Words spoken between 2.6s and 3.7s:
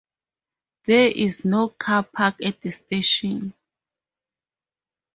station.